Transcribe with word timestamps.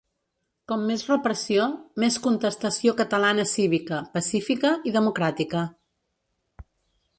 Com 0.69 0.85
més 0.91 1.03
repressió, 1.09 1.67
més 2.03 2.17
contestació 2.23 2.95
catalana 3.03 3.47
cívica, 3.53 4.01
pacífica 4.17 4.75
i 4.91 4.95
democràtica. 4.99 5.65